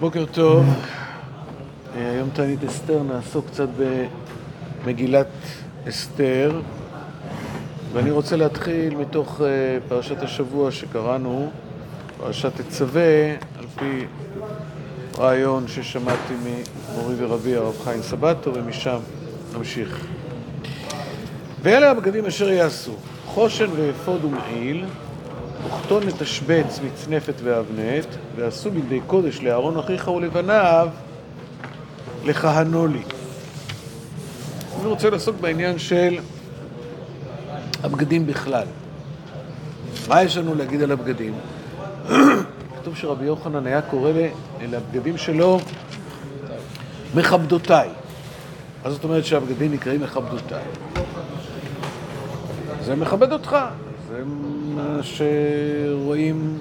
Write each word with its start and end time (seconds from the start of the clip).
בוקר 0.00 0.24
טוב. 0.32 0.64
אה, 1.96 2.10
היום 2.10 2.28
תענית 2.30 2.64
אסתר 2.64 3.02
נעסוק 3.02 3.46
קצת 3.46 3.68
במגילת 4.84 5.26
אסתר, 5.88 6.60
ואני 7.92 8.10
רוצה 8.10 8.36
להתחיל 8.36 8.96
מתוך 8.96 9.40
אה, 9.40 9.46
פרשת 9.88 10.22
השבוע 10.22 10.70
שקראנו, 10.70 11.50
פרשת 12.18 12.60
תצווה, 12.60 13.30
על 13.58 13.64
פי 13.78 14.04
רעיון 15.18 15.68
ששמעתי 15.68 16.34
ממורי 16.44 17.14
ורבי 17.18 17.56
הרב 17.56 17.74
חיים 17.84 18.02
סבטו, 18.02 18.54
ומשם 18.54 18.98
נמשיך. 19.54 20.06
ואלה 21.62 21.90
הבגדים 21.90 22.26
אשר 22.26 22.48
יעשו, 22.48 22.94
חושן 23.26 23.66
ואפוד 23.76 24.24
ומעיל, 24.24 24.84
וכתון 25.66 26.02
לתשבץ 26.02 26.80
מצנפת 26.84 27.34
ואבנת, 27.42 28.06
ועשו 28.36 28.70
בגדי 28.70 29.00
קודש 29.06 29.40
לאהרון 29.40 29.76
אחיך 29.76 30.08
ולבניו, 30.08 30.88
לכהנו 32.24 32.86
לי. 32.86 33.02
אני 34.80 34.88
רוצה 34.88 35.10
לעסוק 35.10 35.36
בעניין 35.40 35.78
של 35.78 36.18
הבגדים 37.82 38.26
בכלל. 38.26 38.66
מה 40.08 40.22
יש 40.22 40.36
לנו 40.36 40.54
להגיד 40.54 40.82
על 40.82 40.92
הבגדים? 40.92 41.34
כתוב 42.80 42.96
שרבי 42.96 43.24
יוחנן 43.24 43.66
היה 43.66 43.82
קורא 43.82 44.10
לבגדים 44.60 45.18
שלו 45.18 45.60
מכבדותיי. 47.14 47.88
מה 48.84 48.90
זאת 48.90 49.04
אומרת 49.04 49.24
שהבגדים 49.24 49.72
נקראים 49.72 50.00
מכבדותיי? 50.00 50.62
זה 52.84 52.96
מכבד 52.96 53.32
אותך, 53.32 53.56
זה 54.10 54.22
מה 54.74 54.98
שרואים 55.02 56.58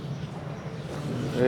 אה, 1.39 1.41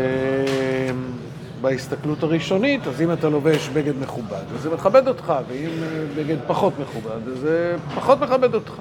בהסתכלות 1.61 2.23
הראשונית, 2.23 2.87
אז 2.87 3.01
אם 3.01 3.11
אתה 3.13 3.29
לובש 3.29 3.69
בגד 3.69 3.93
מכובד, 4.01 4.43
אז 4.55 4.61
זה 4.61 4.69
מכבד 4.69 5.07
אותך, 5.07 5.33
ואם 5.47 5.69
אה, 5.83 6.03
בגד 6.15 6.37
פחות 6.47 6.73
מכובד, 6.79 7.27
אז 7.27 7.39
זה 7.39 7.75
פחות 7.95 8.19
מכבד 8.19 8.53
אותך. 8.53 8.73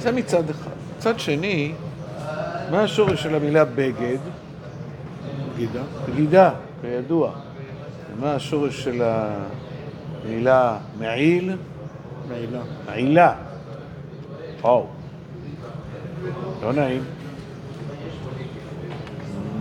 זה 0.00 0.12
מצד 0.12 0.50
אחד. 0.50 0.70
מצד 0.96 1.20
שני, 1.20 1.72
מה 2.70 2.82
השורש 2.82 3.22
של 3.22 3.34
המילה 3.34 3.64
בגד? 3.64 4.18
בגידה. 5.54 5.82
בגידה, 6.08 6.50
כידוע. 6.80 7.32
ומה 8.12 8.34
השורש 8.34 8.84
של 8.84 9.02
המילה 10.24 10.78
מעיל? 10.98 11.56
מעילה. 12.28 12.60
מעילה. 12.86 13.34
וואו. 14.62 14.86
לא 16.62 16.72
נעים. 16.72 17.02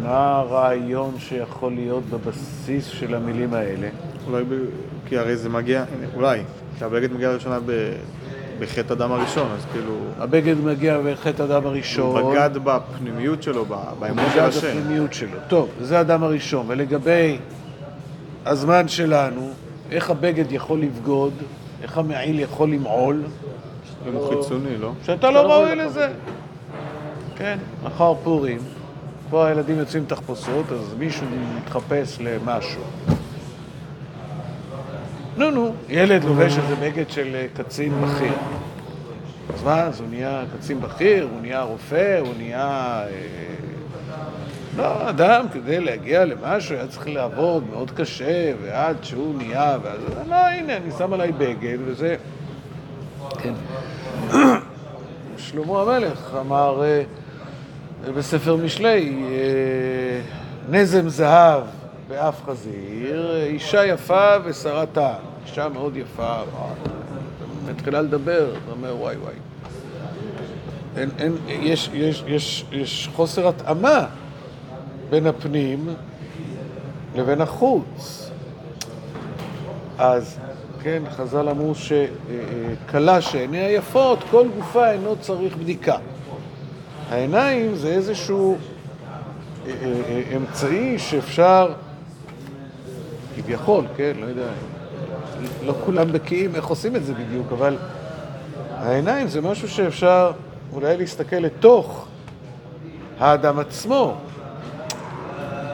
מה 0.03 0.37
הרעיון 0.37 1.15
שיכול 1.19 1.73
להיות 1.73 2.03
בבסיס 2.09 2.87
של 2.87 3.15
המילים 3.15 3.53
האלה? 3.53 3.89
אולי, 4.27 4.43
ב... 4.43 4.53
כי 5.07 5.17
הרי 5.17 5.37
זה 5.37 5.49
מגיע, 5.49 5.83
אולי, 6.15 6.41
כי 6.77 6.83
הבגד 6.83 7.13
מגיע 7.13 7.31
לראשונה 7.31 7.59
ב... 7.65 7.91
בחטא 8.59 8.93
הדם 8.93 9.11
הראשון, 9.11 9.47
אז 9.51 9.65
כאילו, 9.71 9.93
הבגד 10.19 10.55
מגיע 10.63 10.99
בחטא 11.05 11.43
הדם 11.43 11.65
הראשון. 11.65 12.21
הוא 12.21 12.31
בגד 12.31 12.49
בפנימיות 12.63 13.43
שלו, 13.43 13.65
באמון 13.65 14.25
של 14.33 14.39
בגד 14.39 14.47
השם. 14.47 14.67
בפנימיות 14.67 15.13
שלו. 15.13 15.37
טוב, 15.47 15.69
זה 15.81 15.99
הדם 15.99 16.23
הראשון. 16.23 16.65
ולגבי 16.67 17.37
הזמן 18.45 18.87
שלנו, 18.87 19.49
איך 19.91 20.09
הבגד 20.09 20.51
יכול 20.51 20.79
לבגוד, 20.79 21.33
איך 21.81 21.97
המעיל 21.97 22.39
יכול 22.39 22.69
למעול, 22.69 23.23
אם 24.09 24.13
הוא 24.13 24.29
חיצוני, 24.29 24.77
לא? 24.77 24.91
שאתה 25.03 25.31
לא 25.31 25.39
ראוי 25.39 25.75
לזה. 25.75 26.07
כן, 27.37 27.57
מחר 27.83 28.13
פורים, 28.23 28.59
פה 29.29 29.47
הילדים 29.47 29.79
יוצאים 29.79 30.05
תחפושות, 30.05 30.71
אז 30.71 30.95
מישהו 30.97 31.25
מתחפש 31.57 32.17
למשהו. 32.21 32.81
נו, 35.37 35.51
נו, 35.51 35.73
ילד 35.89 36.23
לובש 36.23 36.57
איזה 36.57 36.75
בגד 36.75 37.09
של 37.09 37.35
אה, 37.35 37.45
קצין 37.53 37.93
בכיר. 38.01 38.33
אז 39.53 39.63
מה, 39.63 39.81
אז 39.81 39.99
הוא 39.99 40.09
נהיה 40.09 40.43
קצין 40.57 40.81
בכיר, 40.81 41.27
הוא 41.31 41.41
נהיה 41.41 41.61
רופא, 41.61 42.19
הוא 42.19 42.33
נהיה... 42.37 43.03
אה, 43.09 43.55
לא, 44.77 45.09
אדם 45.09 45.45
כדי 45.53 45.79
להגיע 45.79 46.25
למשהו 46.25 46.75
היה 46.75 46.87
צריך 46.87 47.07
לעבוד 47.07 47.63
מאוד 47.69 47.91
קשה, 47.91 48.51
ועד 48.61 49.03
שהוא 49.03 49.35
נהיה, 49.37 49.77
ואז... 49.83 49.99
לא, 50.29 50.35
הנה, 50.35 50.77
אני 50.77 50.91
שם 50.97 51.13
עליי 51.13 51.31
בגד, 51.31 51.77
וזה... 51.85 52.15
כן. 53.37 53.53
שלמה 55.55 55.81
המלך 55.81 56.35
אמר 56.39 56.83
אה, 56.83 57.03
בספר 58.11 58.55
משלי, 58.55 59.23
אה, 59.29 60.21
נזם 60.69 61.09
זהב 61.09 61.63
באף 62.07 62.43
חזיר, 62.45 63.43
אישה 63.45 63.85
יפה 63.85 64.35
ושרת 64.43 64.87
טעם. 64.93 65.21
אישה 65.45 65.69
מאוד 65.69 65.97
יפה, 65.97 66.37
מתחילה 67.65 68.01
לדבר, 68.01 68.49
אתה 68.51 68.71
אומר 68.71 68.95
וואי 68.95 69.15
וואי. 69.15 69.33
אין, 70.97 71.09
אין, 71.17 71.35
יש, 71.47 71.89
יש, 71.93 72.23
יש, 72.27 72.65
יש 72.71 73.09
חוסר 73.15 73.47
התאמה 73.47 74.05
בין 75.09 75.27
הפנים 75.27 75.87
לבין 77.15 77.41
החוץ. 77.41 78.29
אז 79.97 80.39
כן, 80.85 81.03
חז"ל 81.15 81.49
אמרו 81.49 81.73
שכלה 81.75 83.21
שעיניה 83.21 83.71
יפות, 83.71 84.19
כל 84.31 84.47
גופה 84.55 84.91
אינו 84.91 85.15
צריך 85.21 85.57
בדיקה. 85.57 85.97
העיניים 87.09 87.75
זה 87.75 87.87
איזשהו 87.87 88.57
אה, 89.67 89.71
אה, 89.71 90.01
אה, 90.09 90.37
אמצעי 90.37 90.99
שאפשר, 90.99 91.73
כביכול, 93.35 93.85
כן, 93.97 94.11
לא 94.19 94.25
יודע, 94.25 94.47
לא 95.65 95.73
כולם 95.85 96.11
בקיאים 96.11 96.55
איך 96.55 96.65
עושים 96.65 96.95
את 96.95 97.05
זה 97.05 97.13
בדיוק, 97.13 97.47
אבל 97.51 97.77
העיניים 98.75 99.27
זה 99.27 99.41
משהו 99.41 99.69
שאפשר 99.69 100.31
אולי 100.73 100.97
להסתכל 100.97 101.35
לתוך 101.35 102.05
האדם 103.19 103.59
עצמו. 103.59 104.17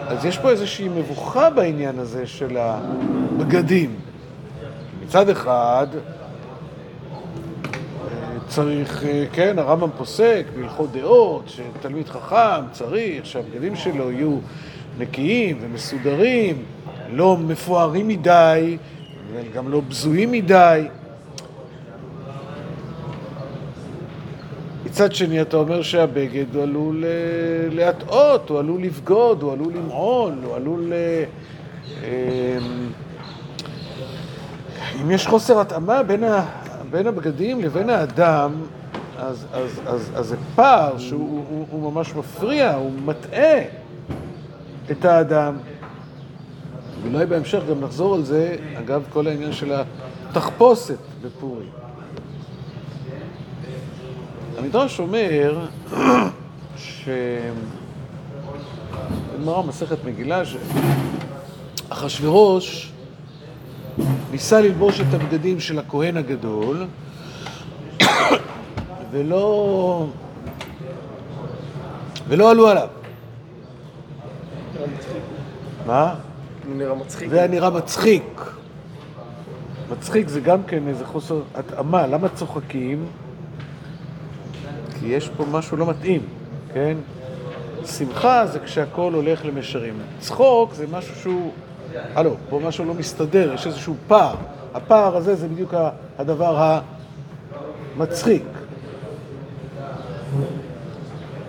אז 0.07 0.25
יש 0.25 0.37
פה 0.37 0.49
איזושהי 0.49 0.89
מבוכה 0.89 1.49
בעניין 1.49 1.99
הזה 1.99 2.27
של 2.27 2.57
הבגדים. 2.57 3.95
מצד 5.11 5.29
אחד, 5.29 5.87
צריך, 8.47 9.03
כן, 9.33 9.59
הרמב"ם 9.59 9.89
פוסק 9.97 10.45
בהלכות 10.55 10.91
דעות, 10.91 11.43
שתלמיד 11.47 12.09
חכם 12.09 12.65
צריך 12.71 13.25
שהבגדים 13.25 13.75
שלו 13.75 14.11
יהיו 14.11 14.37
נקיים 14.97 15.57
ומסודרים, 15.61 16.63
לא 17.09 17.37
מפוארים 17.37 18.07
מדי, 18.07 18.77
וגם 19.33 19.71
לא 19.71 19.81
בזויים 19.89 20.31
מדי. 20.31 20.87
מצד 24.85 25.15
שני, 25.15 25.41
אתה 25.41 25.57
אומר 25.57 25.81
שהבגד 25.81 26.55
הוא 26.55 26.63
עלול 26.63 27.05
אה, 27.05 27.75
להטעות, 27.75 28.49
הוא 28.49 28.59
עלול 28.59 28.81
לבגוד, 28.81 29.41
הוא 29.41 29.53
עלול 29.53 29.73
למעול, 29.73 30.33
הוא 30.43 30.55
עלול... 30.55 30.93
אה, 30.93 31.23
אה, 32.03 32.57
אם 35.01 35.11
יש 35.11 35.27
חוסר 35.27 35.61
התאמה 35.61 36.03
בין, 36.03 36.23
ה, 36.23 36.45
בין 36.89 37.07
הבגדים 37.07 37.61
לבין 37.61 37.89
האדם, 37.89 38.51
אז, 39.17 39.45
אז, 39.53 39.81
אז, 39.85 40.11
אז 40.15 40.25
זה 40.27 40.35
פער 40.55 40.97
שהוא 40.97 41.45
הוא, 41.49 41.65
הוא 41.69 41.91
ממש 41.91 42.15
מפריע, 42.15 42.73
הוא 42.73 42.91
מטעה 43.05 43.59
את 44.91 45.05
האדם. 45.05 45.57
ואולי 47.03 47.25
בהמשך 47.25 47.61
גם 47.69 47.81
נחזור 47.81 48.15
על 48.15 48.23
זה, 48.23 48.55
אגב, 48.79 49.03
כל 49.09 49.27
העניין 49.27 49.53
של 49.53 49.73
התחפושת 50.29 50.97
בפורים. 51.21 51.69
המדרש 54.57 54.99
אומר 54.99 55.65
ש... 56.77 57.09
בגמרא 59.41 59.63
מסכת 59.63 59.97
מגילה, 60.05 60.41
שאחשוורוש 61.89 62.90
ניסה 64.31 64.61
ללבוש 64.61 65.01
את 65.01 65.13
הבגדים 65.13 65.59
של 65.59 65.79
הכהן 65.79 66.17
הגדול, 66.17 66.85
ולא... 69.11 70.05
ולא 72.27 72.51
עלו 72.51 72.67
עליו. 72.67 72.87
מה? 75.85 76.15
נראה 76.75 76.95
מצחיק. 76.95 77.29
זה 77.29 77.37
היה 77.37 77.47
נראה 77.47 77.69
מצחיק. 77.69 78.41
מצחיק 79.91 80.27
זה 80.27 80.39
גם 80.39 80.63
כן 80.63 80.87
איזה 80.87 81.05
חוסר 81.05 81.41
התאמה. 81.55 82.07
למה 82.07 82.29
צוחקים? 82.29 83.05
כי 84.99 85.05
יש 85.05 85.29
פה 85.37 85.45
משהו 85.51 85.77
לא 85.77 85.89
מתאים, 85.89 86.21
כן? 86.73 86.97
שמחה 87.85 88.47
זה 88.47 88.59
כשהכול 88.59 89.13
הולך 89.13 89.45
למישרים. 89.45 89.93
צחוק 90.19 90.73
זה 90.73 90.85
משהו 90.91 91.15
שהוא... 91.15 91.51
הלו, 92.15 92.35
פה 92.49 92.59
משהו 92.63 92.85
לא 92.85 92.93
מסתדר, 92.93 93.53
יש 93.53 93.67
איזשהו 93.67 93.95
פער. 94.07 94.35
הפער 94.73 95.17
הזה 95.17 95.35
זה 95.35 95.47
בדיוק 95.47 95.73
הדבר 96.17 96.81
המצחיק. 97.97 98.43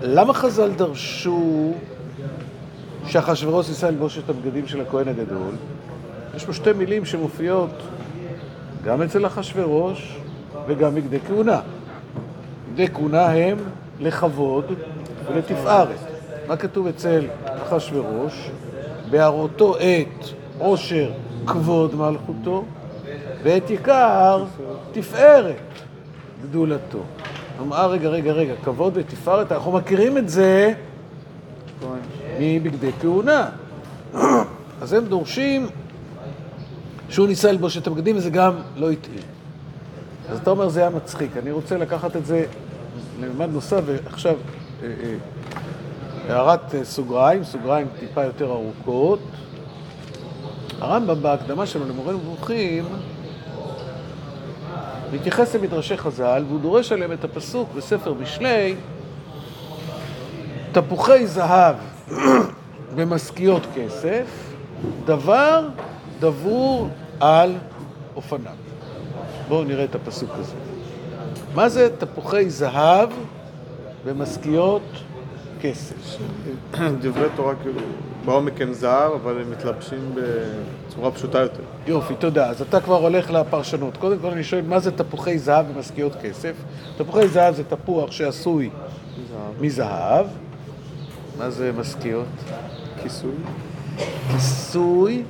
למה 0.02 0.34
חז"ל 0.34 0.70
דרשו 0.70 1.72
שאחשוורוש 3.06 3.68
ניסה 3.68 3.90
ללבוש 3.90 4.18
את 4.18 4.30
הבגדים 4.30 4.66
של 4.66 4.80
הכהן 4.80 5.08
הגדול, 5.08 5.54
יש 6.36 6.44
פה 6.44 6.52
שתי 6.52 6.72
מילים 6.72 7.04
שמופיעות 7.04 7.82
גם 8.84 9.02
אצל 9.02 9.26
אחשוורוש 9.26 10.18
וגם 10.66 10.94
בגדי 10.94 11.20
כהונה. 11.20 11.60
בגדי 12.68 12.88
כהונה 12.88 13.26
הם 13.26 13.58
לכבוד 14.00 14.64
ולתפארת. 15.28 15.98
מה 16.48 16.56
כתוב 16.56 16.86
אצל 16.86 17.26
אחשוורוש? 17.44 18.50
בהראותו 19.12 19.76
את 19.76 20.28
עושר 20.58 21.10
כבוד 21.46 21.94
מלכותו 21.94 22.64
ואת 23.42 23.70
יקר 23.70 24.44
תפארת 24.92 25.56
גדולתו. 26.42 26.98
אמר, 27.60 27.90
רגע, 27.90 28.08
רגע, 28.08 28.32
רגע, 28.32 28.54
כבוד 28.64 28.92
ותפארת, 28.96 29.52
אנחנו 29.52 29.72
מכירים 29.72 30.18
את 30.18 30.28
זה 30.28 30.72
מבגדי 32.40 32.90
כהונה. 33.00 33.48
אז 34.82 34.92
הם 34.92 35.04
דורשים 35.04 35.66
שהוא 37.08 37.28
ניסה 37.28 37.52
ללבוש 37.52 37.76
את 37.76 37.86
הבגדים 37.86 38.16
וזה 38.16 38.30
גם 38.30 38.54
לא 38.76 38.90
התאים. 38.90 39.22
אז 40.30 40.38
אתה 40.38 40.50
אומר, 40.50 40.68
זה 40.68 40.80
היה 40.80 40.90
מצחיק. 40.90 41.36
אני 41.36 41.50
רוצה 41.50 41.76
לקחת 41.76 42.16
את 42.16 42.26
זה 42.26 42.44
לממד 43.20 43.50
נוסף, 43.52 43.80
ועכשיו 43.86 44.36
אה, 44.82 44.86
אה, 44.86 45.14
הערת 46.28 46.74
אה, 46.74 46.84
סוגריים, 46.84 47.44
סוגריים 47.44 47.86
טיפה 48.00 48.24
יותר 48.24 48.50
ארוכות. 48.50 49.18
הרמב"ם 50.80 51.22
בהקדמה 51.22 51.66
שלו 51.66 51.88
למורה 51.88 52.12
נבוכים 52.12 52.84
מתייחס 55.12 55.54
למדרשי 55.54 55.96
חז"ל 55.96 56.44
והוא 56.48 56.60
דורש 56.60 56.92
עליהם 56.92 57.12
את 57.12 57.24
הפסוק 57.24 57.68
בספר 57.76 58.14
משלי 58.14 58.74
תפוחי 60.72 61.26
זהב 61.26 61.76
במשכיות 62.96 63.62
כסף, 63.74 64.26
דבר 65.04 65.68
דבור 66.20 66.88
על 67.20 67.54
אופניו. 68.16 68.52
בואו 69.48 69.64
נראה 69.64 69.84
את 69.84 69.94
הפסוק 69.94 70.30
הזה. 70.34 70.54
מה 71.54 71.68
זה 71.68 71.88
תפוחי 71.98 72.50
זהב 72.50 73.10
במשכיות 74.04 74.82
כסף? 74.92 75.11
דברי 77.00 77.28
תורה 77.36 77.54
כאילו, 77.62 77.80
בעומק 78.24 78.60
הם 78.60 78.72
זהב, 78.72 79.12
אבל 79.12 79.40
הם 79.40 79.50
מתלבשים 79.50 80.14
בצורה 80.14 81.10
פשוטה 81.10 81.38
יותר. 81.38 81.62
יופי, 81.86 82.14
תודה. 82.14 82.48
אז 82.48 82.62
אתה 82.62 82.80
כבר 82.80 82.96
הולך 82.96 83.30
לפרשנות. 83.30 83.96
קודם 83.96 84.18
כל 84.18 84.28
אני 84.28 84.44
שואל, 84.44 84.62
מה 84.62 84.78
זה 84.78 84.90
תפוחי 84.90 85.38
זהב 85.38 85.66
במשכיות 85.72 86.12
כסף? 86.22 86.52
תפוחי 86.96 87.28
זהב 87.28 87.54
זה 87.54 87.64
תפוח 87.64 88.10
שעשוי 88.10 88.70
זהב. 89.30 89.62
מזהב. 89.62 90.26
מה 91.38 91.50
זה 91.50 91.72
משכיות? 91.78 92.26
כיסוי. 93.02 93.34
כיסוי, 94.32 95.22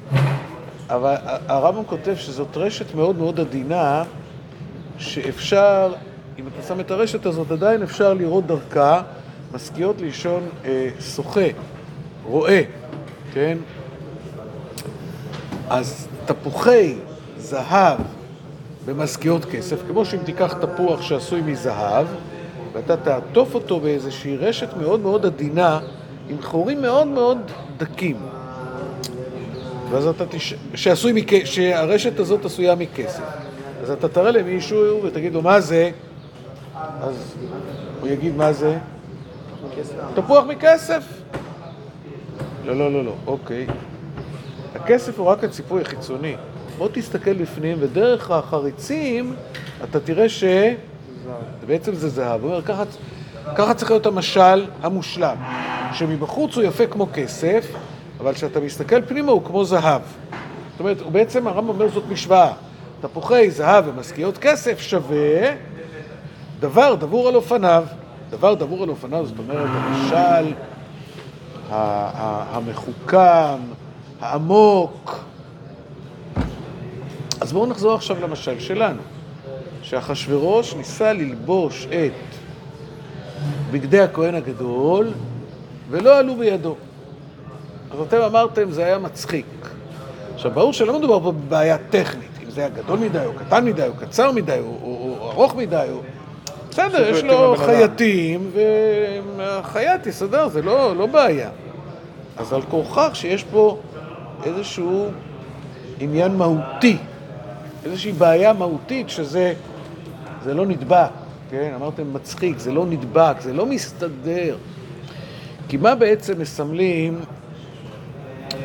אבל 0.91 1.15
הרמב"ם 1.49 1.85
כותב 1.85 2.15
שזאת 2.17 2.57
רשת 2.57 2.95
מאוד 2.95 3.17
מאוד 3.17 3.41
עדינה, 3.41 4.03
שאפשר, 4.99 5.93
אם 6.39 6.45
אתה 6.47 6.63
שם 6.69 6.81
את 6.81 6.91
הרשת 6.91 7.27
הזאת, 7.27 7.51
עדיין 7.51 7.83
אפשר 7.83 8.15
לראות 8.15 8.47
דרכה 8.47 9.03
משכיות 9.55 10.01
לישון 10.01 10.43
אה, 10.65 10.89
שוחה, 11.01 11.47
רואה, 12.25 12.63
כן? 13.33 13.59
אז 15.69 16.09
תפוחי 16.27 16.95
זהב 17.39 17.99
במשכיות 18.87 19.45
כסף, 19.45 19.77
כמו 19.89 20.05
שאם 20.05 20.19
תיקח 20.25 20.53
תפוח 20.53 21.03
שעשוי 21.03 21.41
מזהב, 21.41 22.07
ואתה 22.73 22.97
תעטוף 22.97 23.55
אותו 23.55 23.81
באיזושהי 23.81 24.37
רשת 24.37 24.69
מאוד 24.81 25.01
מאוד 25.01 25.27
עדינה, 25.27 25.81
עם 26.29 26.43
חורים 26.43 26.83
מאוד 26.83 27.07
מאוד 27.07 27.39
דקים. 27.77 28.17
ואז 29.91 30.07
אתה 30.07 30.27
תש... 30.27 30.55
שעשוי 30.75 31.13
מכ... 31.13 31.31
שהרשת 31.45 32.19
הזאת 32.21 32.45
עשויה 32.45 32.75
מכסף. 32.75 33.23
אז 33.83 33.91
אתה 33.91 34.09
תראה 34.09 34.31
למישהו 34.31 35.03
ותגיד 35.05 35.35
לו, 35.35 35.43
מה 35.43 35.61
זה? 35.61 35.91
אז 37.01 37.35
הוא 38.01 38.09
יגיד, 38.09 38.37
מה 38.37 38.53
זה? 38.53 38.79
תפוח 40.15 40.45
מכסף. 40.45 41.05
לא, 42.65 42.77
לא, 42.77 42.93
לא, 42.93 43.05
לא, 43.05 43.15
אוקיי. 43.27 43.67
הכסף 44.75 45.19
הוא 45.19 45.27
רק 45.27 45.45
הציפוי 45.45 45.83
החיצוני. 45.83 46.37
בוא 46.79 46.89
תסתכל 46.93 47.33
בפנים, 47.33 47.77
ודרך 47.81 48.31
החריצים 48.31 49.35
אתה 49.85 50.01
תראה 50.01 50.29
ש... 50.29 50.45
בעצם 51.67 51.95
זה 51.95 52.09
זהב. 52.09 52.43
הוא 52.43 52.51
אומר, 52.51 52.63
ככה 53.57 53.75
צריך 53.75 53.91
להיות 53.91 54.07
המשל 54.07 54.67
המושלם, 54.83 55.37
שמבחוץ 55.93 56.57
הוא 56.57 56.65
יפה 56.65 56.87
כמו 56.87 57.07
כסף, 57.13 57.67
אבל 58.21 58.35
כשאתה 58.35 58.61
מסתכל 58.61 59.03
פנימה 59.03 59.33
הוא 59.33 59.45
כמו 59.45 59.65
זהב. 59.65 60.03
זאת 60.71 60.81
אומרת, 60.81 61.01
הוא 61.01 61.13
בעצם, 61.13 61.47
הרמב"ם 61.47 61.69
אומר 61.69 61.89
זאת 61.89 62.05
משוואה. 62.09 62.53
תפוחי 63.01 63.51
זהב 63.51 63.85
ומשכיות 63.89 64.39
כסף 64.39 64.81
שווה 64.81 65.55
דבר 66.61 66.95
דבור 66.95 67.29
על 67.29 67.35
אופניו. 67.35 67.85
דבר 68.33 68.55
דבור 68.55 68.83
על 68.83 68.89
אופניו, 68.89 69.27
זאת 69.27 69.39
אומרת, 69.39 69.69
המשל 69.73 70.53
המחוכם, 71.71 73.59
העמוק. 74.21 75.25
אז 77.41 77.53
בואו 77.53 77.67
נחזור 77.67 77.95
עכשיו 77.95 78.21
למשל 78.21 78.61
שלנו, 78.61 79.03
שאחשוורוש 79.83 80.75
ניסה 80.75 81.13
ללבוש 81.13 81.87
את 81.87 82.13
בגדי 83.71 84.01
הכהן 84.01 84.35
הגדול 84.35 85.11
ולא 85.91 86.19
עלו 86.19 86.37
בידו. 86.37 86.77
אז 87.91 88.01
אתם 88.01 88.21
אמרתם, 88.21 88.71
זה 88.71 88.85
היה 88.85 88.99
מצחיק. 88.99 89.47
עכשיו, 90.35 90.51
ברור 90.51 90.73
שלא 90.73 90.99
מדובר 90.99 91.21
פה 91.21 91.33
בבעיה 91.33 91.79
טכנית, 91.91 92.31
אם 92.45 92.51
זה 92.51 92.61
היה 92.61 92.71
גדול 92.71 92.99
מדי, 92.99 93.27
או 93.27 93.33
קטן 93.33 93.65
מדי, 93.65 93.87
או 93.87 93.93
קצר 93.95 94.33
מדי, 94.33 94.59
או, 94.59 94.79
או, 94.83 95.17
או 95.21 95.31
ארוך 95.31 95.55
מדי, 95.55 95.87
או... 95.91 96.01
בסדר, 96.73 97.09
יש 97.09 97.25
לו 97.25 97.57
חייטים, 97.57 98.51
והחייט 99.37 100.07
יסדר, 100.07 100.49
זה 100.49 100.63
לא, 100.63 100.97
לא 100.97 101.07
בעיה. 101.07 101.51
אז 102.37 102.53
על 102.53 102.63
כורכך 102.63 103.11
שיש 103.13 103.45
פה 103.45 103.79
איזשהו 104.45 105.09
עניין 106.01 106.37
מהותי, 106.37 106.97
איזושהי 107.85 108.13
בעיה 108.13 108.53
מהותית 108.53 109.11
שזה 109.11 109.55
זה 110.45 110.55
לא 110.55 110.67
נדבק, 110.67 111.11
כן? 111.51 111.73
אמרתם 111.77 112.15
מצחיק, 112.15 112.59
זה 112.59 112.73
לא 112.73 112.87
נדבק, 112.87 113.37
זה 113.41 113.53
לא 113.53 113.67
מסתדר. 113.67 114.57
כי 115.69 115.77
מה 115.77 115.95
בעצם 115.95 116.41
מסמלים 116.41 117.21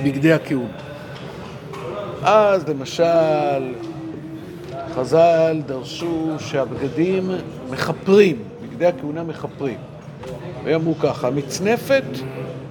בגדי 0.03 0.33
הכהונה? 0.33 0.77
אז 2.23 2.69
למשל, 2.69 3.73
חז"ל 4.95 5.61
דרשו 5.65 6.35
שהבגדים 6.39 7.31
מכפרים, 7.69 8.43
בגדי 8.63 8.85
הכהונה 8.85 9.23
מכפרים. 9.23 9.77
ואמרו 10.63 10.95
ככה, 10.95 11.29
מצנפת 11.29 12.03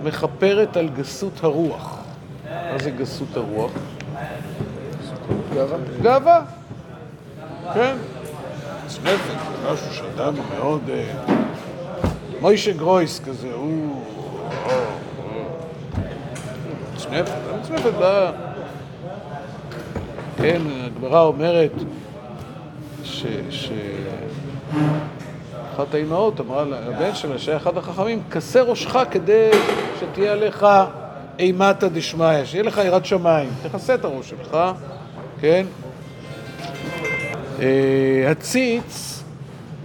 מכפרת 0.03 0.77
על 0.77 0.89
גסות 0.89 1.45
הרוח. 1.45 1.99
מה 2.73 2.79
זה 2.79 2.91
גסות 2.91 3.37
הרוח? 3.37 3.73
גאווה. 5.55 5.77
גאווה. 6.03 6.43
כן. 7.75 7.97
מצנפת 8.87 9.35
משהו 9.73 9.95
שאדם 9.95 10.35
מאוד... 10.55 10.81
אה, 10.91 11.35
מוישה 12.41 12.73
גרויס 12.73 13.21
כזה, 13.21 13.53
הוא... 13.55 14.03
מצנפת, 16.95 17.33
מצנפת 17.61 17.93
באה... 17.99 18.33
כן, 20.37 20.63
הגמרא 20.85 21.23
אומרת 21.23 21.73
ש... 23.05 23.27
אחת 25.75 25.95
האימהות 25.95 26.41
אמרה 26.41 26.65
לבן 26.65 27.15
שלה, 27.15 27.39
שהיה 27.39 27.57
אחד 27.57 27.77
החכמים, 27.77 28.23
כסה 28.31 28.63
ראשך 28.63 28.97
כדי 29.11 29.51
שתהיה 30.01 30.33
עליך 30.33 30.67
אימתא 31.39 31.89
דשמיא, 31.89 32.45
שיהיה 32.45 32.65
לך 32.65 32.81
יראת 32.85 33.05
שמיים, 33.07 33.49
תכסה 33.63 33.95
את 33.95 34.05
הראש 34.05 34.31
שלך, 34.31 34.57
כן? 35.41 35.67
אה, 37.61 38.31
הציץ 38.31 39.23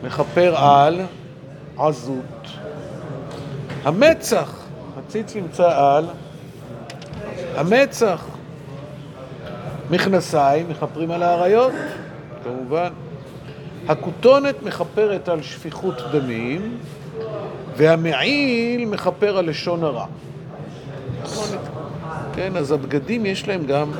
מכפר 0.03 0.55
על 0.57 1.01
עזות. 1.77 2.47
המצח, 3.83 4.53
הציץ 4.97 5.35
נמצא 5.35 5.71
על 5.77 6.05
המצח. 7.55 8.25
מכנסיים 9.91 10.69
מכפרים 10.69 11.11
על 11.11 11.23
האריות, 11.23 11.73
כמובן. 12.43 12.89
הכותונת 13.91 14.63
מכפרת 14.63 15.29
על 15.29 15.41
שפיכות 15.41 15.95
דמים, 16.11 16.77
והמעיל 17.77 18.85
מכפר 18.85 19.37
על 19.37 19.49
לשון 19.49 19.83
הרע. 19.83 20.05
כן, 22.33 22.55
אז 22.55 22.71
הבגדים 22.71 23.25
יש 23.25 23.47
להם 23.47 23.65
גם 23.65 23.91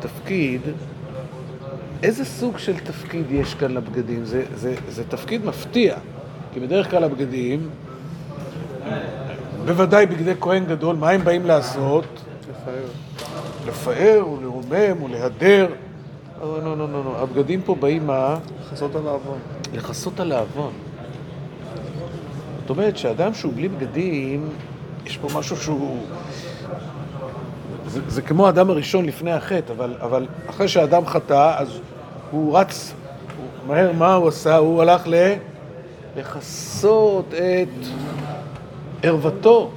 תפקיד. 0.00 0.60
איזה 2.02 2.24
סוג 2.24 2.58
של 2.58 2.78
תפקיד 2.78 3.30
יש 3.30 3.54
כאן 3.54 3.70
לבגדים? 3.70 4.24
זה, 4.24 4.44
זה, 4.54 4.74
זה 4.88 5.04
תפקיד 5.04 5.44
מפתיע, 5.44 5.96
כי 6.54 6.60
בדרך 6.60 6.90
כלל 6.90 7.04
הבגדים 7.04 7.70
בוודאי 9.64 10.06
בגדי 10.06 10.32
כהן 10.40 10.64
גדול, 10.64 10.96
מה 10.96 11.10
הם 11.10 11.24
באים 11.24 11.46
לעשות? 11.46 12.04
לפאר. 12.50 12.84
לפאר 13.66 14.28
ולרומם 14.28 15.02
ולהדר. 15.02 15.66
לא, 16.40 16.62
לא, 16.64 16.78
לא, 16.78 16.88
לא, 16.92 17.04
לא. 17.04 17.22
הבגדים 17.22 17.62
פה 17.62 17.74
באים 17.74 18.06
מה? 18.06 18.36
לכסות 18.66 18.96
על 18.96 19.06
העוון. 19.06 19.38
לכסות 19.74 20.20
על 20.20 20.32
העוון. 20.32 20.72
זאת 22.60 22.70
אומרת 22.70 22.96
שאדם 22.96 23.34
שהוא 23.34 23.52
בלי 23.54 23.68
בגדים, 23.68 24.48
יש 25.06 25.16
פה 25.16 25.28
משהו 25.34 25.56
שהוא... 25.56 25.98
זה, 27.86 28.00
זה 28.08 28.22
כמו 28.22 28.46
האדם 28.46 28.70
הראשון 28.70 29.04
לפני 29.04 29.32
החטא, 29.32 29.72
אבל, 29.72 29.94
אבל 30.00 30.26
אחרי 30.50 30.68
שהאדם 30.68 31.06
חטא, 31.06 31.54
אז 31.56 31.80
הוא 32.30 32.58
רץ, 32.58 32.92
הוא 33.36 33.68
מהר, 33.68 33.92
מה 33.92 34.14
הוא 34.14 34.28
עשה? 34.28 34.56
הוא 34.56 34.82
הלך 34.82 35.02
ל... 35.06 35.32
לכסות 36.16 37.34
את 37.34 37.86
ערוותו, 39.02 39.70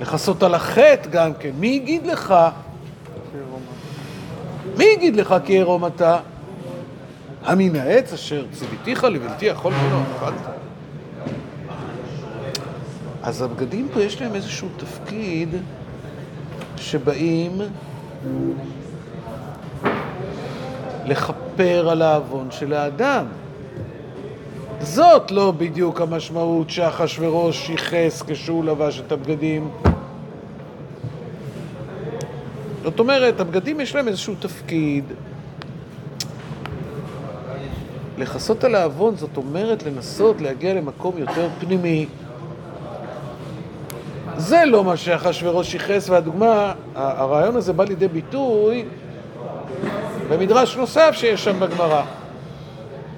לכסות 0.00 0.42
על 0.42 0.54
החטא 0.54 1.08
גם 1.10 1.34
כן. 1.34 1.50
מי 1.58 1.66
יגיד 1.66 2.06
לך? 2.06 2.34
מי 4.78 4.84
יגיד 4.84 5.16
לך 5.16 5.34
כי 5.44 5.60
ערום 5.60 5.86
אתה? 5.86 6.18
המין 7.44 7.76
העץ 7.76 8.12
אשר 8.12 8.44
ציוויתיך 8.52 9.04
לבלתי 9.04 9.46
יכול 9.46 9.72
ולא 9.72 10.00
אכלת. 10.16 10.54
אז 13.22 13.42
הבגדים 13.42 13.88
פה 13.94 14.02
יש 14.02 14.22
להם 14.22 14.34
איזשהו 14.34 14.68
תפקיד 14.76 15.48
שבאים 16.76 17.60
לכפר 21.04 21.88
על 21.90 22.02
העוון 22.02 22.50
של 22.50 22.72
האדם. 22.72 23.26
זאת 24.80 25.30
לא 25.30 25.52
בדיוק 25.58 26.00
המשמעות 26.00 26.70
שאחשוורוש 26.70 27.68
ייחס 27.68 28.22
כשהוא 28.26 28.64
לבש 28.64 29.02
את 29.06 29.12
הבגדים. 29.12 29.70
זאת 32.84 32.98
אומרת, 32.98 33.40
הבגדים 33.40 33.80
יש 33.80 33.94
להם 33.94 34.08
איזשהו 34.08 34.34
תפקיד. 34.40 35.04
לכסות 38.18 38.64
על 38.64 38.74
העוון 38.74 39.16
זאת 39.16 39.36
אומרת 39.36 39.82
לנסות 39.82 40.40
להגיע 40.40 40.74
למקום 40.74 41.18
יותר 41.18 41.48
פנימי. 41.60 42.06
זה 44.36 44.62
לא 44.66 44.84
מה 44.84 44.96
שאחשוורוש 44.96 45.74
ייחס, 45.74 46.08
והדוגמה, 46.08 46.72
הרעיון 46.94 47.56
הזה 47.56 47.72
בא 47.72 47.84
לידי 47.84 48.08
ביטוי 48.08 48.84
במדרש 50.28 50.76
נוסף 50.76 51.10
שיש 51.12 51.44
שם 51.44 51.60
בגמרא. 51.60 52.02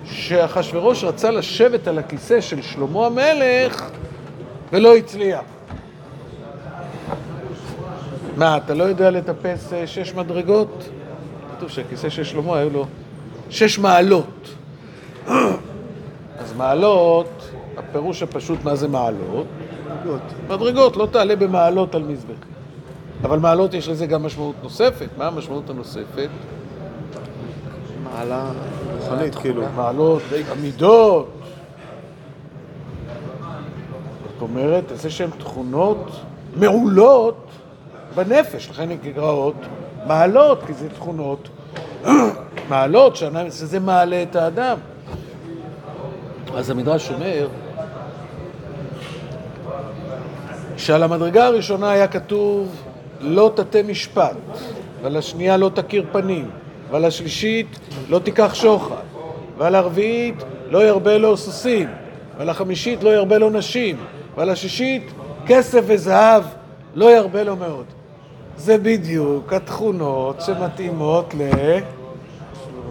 שאחשוורוש 0.05 1.05
רצה 1.05 1.31
לשבת 1.31 1.89
על 1.89 1.99
הכיסא 1.99 2.41
של 2.41 2.63
שלמה 2.63 3.07
המלך 3.07 3.91
ולא 4.73 4.97
הצליח. 4.97 5.56
מה, 8.37 8.57
אתה 8.57 8.75
לא 8.75 8.85
יודע 8.85 9.11
לטפס 9.11 9.73
אה, 9.73 9.87
שש 9.87 10.15
מדרגות? 10.15 10.89
כתוב 11.57 11.69
שהכיסא 11.69 12.09
של 12.09 12.25
שלמה 12.25 12.59
היו 12.59 12.71
לו 12.71 12.87
שש 13.51 13.79
מעלות. 13.79 14.49
אז 16.39 16.53
מעלות, 16.57 17.51
הפירוש 17.77 18.23
הפשוט 18.23 18.65
מה 18.65 18.77
זה 18.77 18.89
מעלות? 18.89 19.47
מדרגות. 19.87 20.21
מדרגות, 20.49 20.97
לא 20.97 21.09
תעלה 21.13 21.37
במעלות 21.37 21.95
על 21.95 22.03
מזבח. 22.03 22.35
אבל 23.23 23.39
מעלות 23.39 23.75
יש 23.75 23.89
לזה 23.89 24.07
גם 24.07 24.23
משמעות 24.23 24.55
נוספת. 24.63 25.09
מה 25.17 25.27
המשמעות 25.27 25.71
הנוספת? 25.71 26.29
מעלה 28.05 28.51
רוחנית, 28.97 29.35
כאילו. 29.35 29.63
מעלות, 29.77 30.23
עמידות. 30.53 31.31
זאת 34.33 34.43
אומרת, 34.43 34.93
איזה 34.93 35.11
שהן 35.11 35.31
תכונות 35.39 36.11
מעולות 36.57 37.46
בנפש, 38.17 38.71
לכן 38.71 38.83
הן 38.83 38.97
נקראות 39.05 39.55
מעלות, 40.07 40.63
כי 40.67 40.73
זה 40.73 40.89
תכונות 40.89 41.49
מעלות, 42.71 43.17
שזה 43.51 43.81
מעלה 43.81 44.23
את 44.23 44.37
האדם. 44.37 44.79
אז 46.55 46.71
המדרש 46.71 47.11
אומר 47.11 47.49
שעל 50.77 51.03
המדרגה 51.03 51.47
הראשונה 51.47 51.91
היה 51.91 52.09
כתוב 52.09 52.83
לא 53.21 53.53
תטה 53.55 53.83
משפט, 53.83 54.37
ועל 55.03 55.17
השנייה 55.17 55.57
לא 55.57 55.71
תכיר 55.75 56.07
פנים, 56.13 56.51
ועל 56.91 57.05
השלישית 57.05 57.79
לא 58.09 58.19
תיקח 58.19 58.55
שוחד, 58.55 59.03
ועל 59.59 59.75
הרביעית 59.75 60.43
לא 60.71 60.87
ירבה 60.87 61.19
לו 61.19 61.37
סוסים, 61.37 61.89
ועל 62.39 62.49
החמישית 62.49 63.03
לא 63.03 63.11
ירבה 63.11 63.39
לו 63.39 63.51
נשים, 63.51 63.97
ועל 64.37 64.51
השישית 64.51 65.13
כסף 65.47 65.85
וזהב 65.87 66.43
לא 66.95 67.17
ירבה 67.17 67.43
לו 67.43 67.57
מאוד. 67.57 67.96
זה 68.57 68.79
בדיוק 68.79 69.53
התכונות 69.53 70.41
שמתאימות 70.41 71.35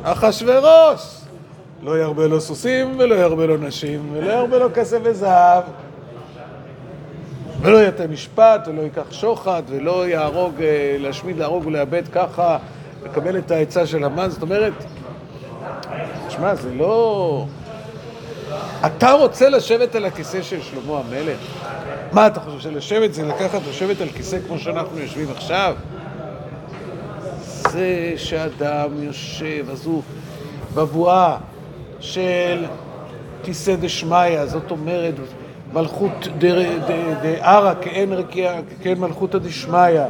לאחשוורוש. 0.03 1.25
לא 1.83 1.99
ירבה 1.99 2.27
לו 2.27 2.41
סוסים 2.41 2.95
ולא 2.99 3.15
ירבה 3.15 3.45
לו 3.45 3.57
נשים 3.57 4.09
ולא 4.13 4.31
ירבה 4.31 4.57
לו 4.57 4.69
כסף 4.73 4.97
וזהב 5.03 5.63
ולא 7.61 7.83
יתה 7.83 8.07
משפט 8.07 8.67
ולא 8.67 8.81
ייקח 8.81 9.11
שוחד 9.11 9.63
ולא 9.67 10.07
יהרוג, 10.07 10.61
אה, 10.61 10.95
להשמיד, 10.99 11.37
להרוג 11.37 11.65
ולאבד 11.65 12.03
ככה, 12.11 12.57
לקבל 13.05 13.37
את 13.37 13.51
העצה 13.51 13.87
של 13.87 14.03
המן. 14.03 14.29
זאת 14.29 14.41
אומרת, 14.41 14.73
שמע, 16.29 16.55
זה 16.55 16.73
לא... 16.73 17.45
אתה 18.85 19.11
רוצה 19.11 19.49
לשבת 19.49 19.95
על 19.95 20.05
הכיסא 20.05 20.41
של 20.41 20.61
שלמה 20.61 20.99
המלך? 20.99 21.37
מה 22.15 22.27
אתה 22.27 22.39
חושב, 22.39 22.59
שלשבת 22.59 23.13
זה 23.13 23.23
לקחת 23.23 23.59
לשבת 23.69 24.01
על 24.01 24.07
כיסא 24.07 24.37
כמו 24.47 24.59
שאנחנו 24.59 24.99
יושבים 24.99 25.27
עכשיו? 25.31 25.75
זה 27.71 28.13
שאדם 28.17 28.89
יושב, 29.03 29.65
אז 29.71 29.85
הוא 29.85 30.01
בבואה 30.75 31.37
של 31.99 32.65
כיסא 33.43 33.75
דשמיא, 33.75 34.45
זאת 34.45 34.71
אומרת, 34.71 35.13
מלכות 35.73 36.27
דערא 37.21 37.73
כאין 37.81 38.13
רקיעה, 38.13 38.59
כאין 38.81 38.99
מלכותא 38.99 39.37
דשמיא. 39.37 40.01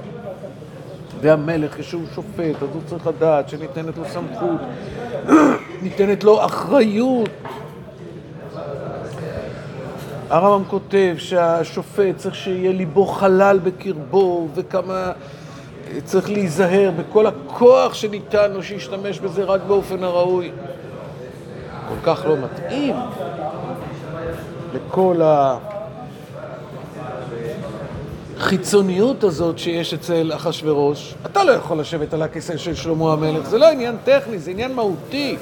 והמלך, 1.22 1.80
כשהוא 1.80 2.04
שופט, 2.16 2.56
אז 2.64 2.70
הוא 2.74 2.82
צריך 2.86 3.08
לדעת 3.08 3.50
שניתנת 3.50 3.98
לו 3.98 4.04
סמכות, 4.06 4.60
ניתנת 5.84 6.24
לו 6.24 6.46
אחריות. 6.46 7.30
הרמב"ם 10.30 10.68
כותב 10.68 11.16
שהשופט 11.18 12.18
צריך 12.18 12.36
שיהיה 12.36 12.72
ליבו 12.72 13.06
חלל 13.06 13.60
בקרבו, 13.64 14.48
וכמה 14.56 15.12
צריך 16.04 16.30
להיזהר 16.30 16.92
בכל 16.98 17.28
הכוח 17.28 17.94
שניתן 17.94 18.52
לו, 18.52 18.64
שישתמש 18.64 19.20
בזה 19.20 19.44
רק 19.44 19.62
באופן 19.68 20.04
הראוי. 20.04 20.52
כל 21.90 21.96
כך 22.04 22.26
לא 22.26 22.36
מתאים 22.38 22.96
לכל 24.74 25.22
החיצוניות 28.38 29.24
הזאת 29.24 29.60
שיש 29.60 29.94
אצל 29.94 30.32
אחשורוש. 30.36 31.16
אתה 31.26 31.44
לא 31.44 31.52
יכול 31.52 31.80
לשבת 31.80 32.14
על 32.14 32.22
הכיסא 32.22 32.58
של 32.58 32.76
שלמה 32.76 33.14
המלך, 33.14 33.50
זה 33.50 33.58
לא 33.58 33.70
עניין 33.70 33.96
טכני, 34.04 34.40
זה 34.40 34.52
עניין 34.52 34.74
מהותי. 34.74 35.38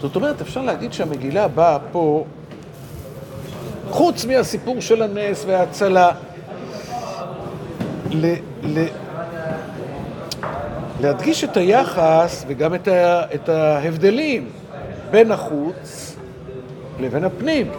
זאת 0.00 0.16
אומרת, 0.16 0.40
אפשר 0.40 0.62
להגיד 0.62 0.92
שהמגילה 0.92 1.48
באה 1.48 1.78
פה, 1.92 2.24
חוץ 3.90 4.24
מהסיפור 4.24 4.80
של 4.80 5.02
הנס 5.02 5.44
וההצלה, 5.46 6.10
ל, 8.10 8.34
ל, 8.62 8.86
להדגיש 11.00 11.44
את 11.44 11.56
היחס 11.56 12.44
וגם 12.48 12.74
את, 12.74 12.88
ה, 12.88 13.22
את 13.34 13.48
ההבדלים 13.48 14.50
בין 15.10 15.32
החוץ 15.32 16.16
לבין 17.00 17.24
הפנים. 17.24 17.70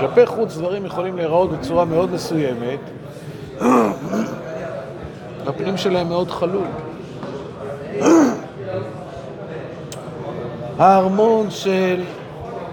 כלפי 0.00 0.26
חוץ 0.26 0.56
דברים 0.56 0.86
יכולים 0.86 1.16
להיראות 1.16 1.52
בצורה 1.52 1.84
מאוד 1.84 2.12
מסוימת, 2.12 2.80
הפנים 5.46 5.76
שלהם 5.76 6.08
מאוד 6.08 6.30
חלול. 6.30 6.66
הארמון 10.80 11.50
של 11.50 12.02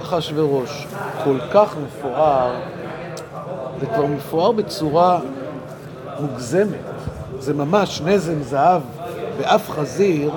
אחשוורוש 0.01 0.87
כל 1.23 1.37
כך 1.51 1.75
מפואר, 1.85 2.51
זה 3.79 3.85
כבר 3.85 4.05
מפואר 4.05 4.51
בצורה 4.51 5.19
מוגזמת. 6.19 6.79
זה 7.39 7.53
ממש 7.53 8.01
נזם 8.01 8.43
זהב 8.43 8.81
באף 9.37 9.69
חזיר, 9.69 10.31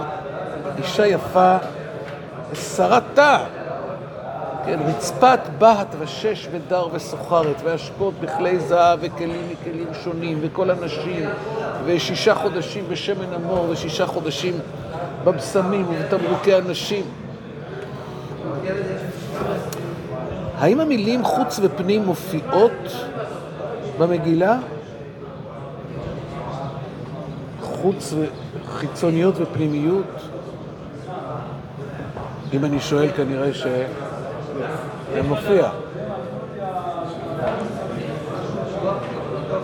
אישה 0.79 1.07
יפה 1.07 1.57
טעם. 3.15 3.47
כן, 4.67 4.79
רצפת 4.87 5.41
בהת 5.59 5.95
ושש 5.99 6.49
ודר 6.53 6.87
וסוחרת, 6.93 7.57
והשקות 7.65 8.15
בכלי 8.21 8.61
זהב 8.61 8.99
וכלים 9.03 9.49
מכלים 9.53 9.87
שונים, 10.05 10.39
וכל 10.43 10.71
הנשים, 10.71 11.29
ושישה 11.85 12.35
חודשים 12.35 12.85
בשמן 12.89 13.33
המור, 13.35 13.67
ושישה 13.71 14.07
חודשים 14.07 14.55
בבשמים 15.25 15.87
ובתמרוקי 15.89 16.55
הנשים. 16.55 17.05
האם 20.59 20.81
המילים 20.81 21.25
חוץ 21.25 21.61
ופנים 21.63 22.05
מופיעות 22.05 23.07
במגילה? 23.99 24.59
חוץ 27.61 28.15
וחיצוניות 28.65 29.35
ופנימיות? 29.39 30.07
אם 32.53 32.65
אני 32.65 32.81
שואל, 32.81 33.09
כנראה 33.17 33.55
שזה 33.55 33.87
מופיע. 35.29 35.71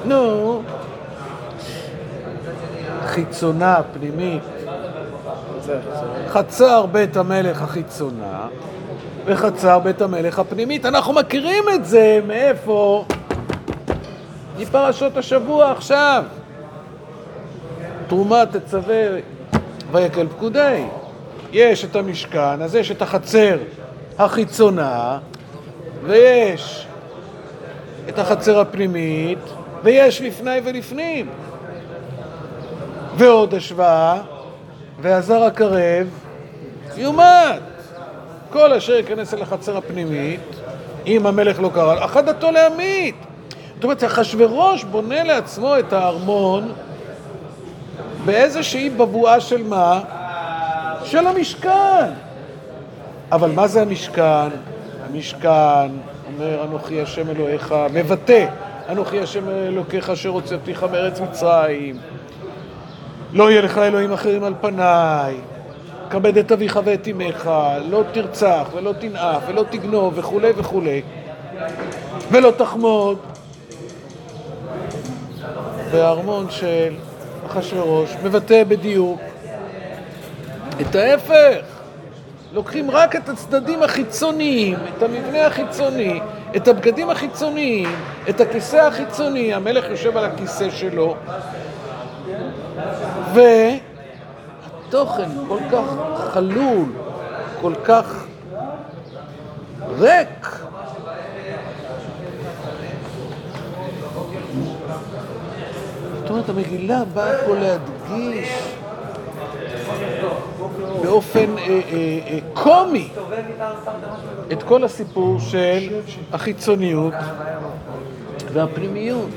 נו, 0.05 0.63
חיצונה, 3.07 3.77
פנימית. 3.93 4.43
חצר 6.29 6.87
בית 6.87 7.17
המלך 7.17 7.63
החיצונה 7.63 8.49
וחצר 9.25 9.79
בית 9.79 10.03
המלך 10.03 10.39
הפנימית. 10.39 10.87
אנחנו 10.87 11.13
מכירים 11.13 11.65
את 11.75 11.85
זה, 11.85 12.21
מאיפה? 12.27 13.05
מפרשות 14.59 15.17
השבוע 15.17 15.71
עכשיו. 15.71 16.25
תרומה 18.07 18.47
תצווה 18.47 19.05
ויקל 19.93 20.29
פקודי. 20.29 20.85
יש 21.53 21.85
את 21.85 21.97
המשכן, 21.97 22.63
אז 22.63 22.75
יש 22.75 22.91
את 22.91 23.03
החצר 23.03 23.59
החיצונה, 24.19 25.19
ויש 26.05 26.87
את 28.09 28.19
החצר 28.19 28.61
הפנימית, 28.61 29.39
ויש 29.83 30.21
לפני 30.21 30.61
ולפנים. 30.65 31.29
ועוד 33.17 33.55
השוואה, 33.55 34.21
והזר 35.01 35.45
הקרב 35.45 36.07
יומת. 36.97 37.61
כל 38.51 38.73
אשר 38.73 38.93
ייכנס 38.93 39.35
אל 39.35 39.43
החצר 39.43 39.77
הפנימית, 39.77 40.41
אם 41.07 41.27
המלך 41.27 41.61
לא 41.61 41.71
קרא, 41.75 42.05
אחדתו 42.05 42.51
להמית. 42.51 43.15
זאת 43.75 43.85
אומרת, 43.85 44.05
אחשורוש 44.05 44.85
בונה 44.85 45.25
לעצמו 45.25 45.79
את 45.79 45.93
הארמון 45.93 46.73
באיזושהי 48.25 48.91
בבואה 48.91 49.41
של 49.41 49.63
מה? 49.63 50.01
של 51.05 51.27
המשכן. 51.27 52.11
אבל 53.33 53.51
מה 53.51 53.67
זה 53.67 53.83
המשכן? 53.83 54.49
המשכן 55.09 55.89
אומר, 56.27 56.65
אנוכי 56.65 57.03
השם 57.03 57.31
אלוהיך, 57.31 57.75
מבטא, 57.93 58.47
אנוכי 58.89 59.21
השם 59.21 59.49
אלוקיך 59.49 60.11
אשר 60.11 60.29
הוצאתיך 60.29 60.87
מארץ 60.93 61.21
מצרים. 61.21 61.97
לא 63.37 63.51
יהיה 63.51 63.63
לך 63.63 63.79
אלוהים 63.79 64.13
אחרים 64.13 64.45
על 64.45 64.55
פניי. 64.61 65.35
כבד 66.11 66.39
את 66.39 66.53
אביך 66.53 66.81
ואת 66.85 67.09
אמך, 67.09 67.51
לא 67.89 68.03
תרצח 68.13 68.69
ולא 68.73 68.93
תנאף 68.93 69.43
ולא 69.49 69.65
תגנוב 69.71 70.13
וכולי 70.17 70.51
וכולי, 70.57 71.03
ולא 72.31 72.51
תחמוד. 72.51 73.19
והארמון 75.91 76.51
של 76.51 76.95
אחשורוש 77.47 78.11
מבטא 78.25 78.65
בדיוק 78.65 79.21
את 80.81 80.95
ההפך. 80.95 81.65
לוקחים 82.53 82.91
רק 82.91 83.17
את 83.17 83.29
הצדדים 83.29 83.83
החיצוניים, 83.83 84.79
את 84.97 85.03
המבנה 85.03 85.47
החיצוני, 85.47 86.21
את 86.57 86.69
הבגדים 86.69 87.11
החיצוניים, 87.11 87.89
את 88.29 88.41
הכיסא 88.41 88.77
החיצוני, 88.77 89.55
המלך 89.55 89.85
יושב 89.91 90.17
על 90.17 90.25
הכיסא 90.25 90.71
שלו, 90.71 91.17
והתוכן 93.37 95.29
כל 95.49 95.59
כך 95.73 95.85
חלול, 96.33 96.85
כל 97.61 97.75
כך 97.85 98.25
ריק. 99.99 100.47
זאת 106.21 106.31
אומרת, 106.31 106.49
המגילה 106.49 107.05
באה 107.05 107.47
פה 107.47 107.55
להדגיש 107.55 108.49
באופן 111.03 111.59
אה, 111.59 111.65
אה, 111.67 111.81
אה, 112.27 112.39
קומי 112.55 113.09
את 114.53 114.63
כל 114.63 114.85
הסיפור 114.85 115.41
של 115.41 116.01
החיצוניות 116.33 117.15
והפנימיות. 118.53 119.31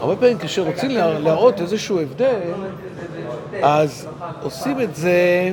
הרבה 0.00 0.16
פעמים 0.16 0.38
כשרוצים 0.38 0.90
להראות 0.90 1.60
איזשהו 1.60 2.00
הבדל, 2.00 2.52
אז 3.62 4.08
עושים 4.42 4.80
את 4.80 4.96
זה 4.96 5.52